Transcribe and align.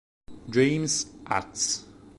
James 0.49 1.13
Ax 1.29 1.85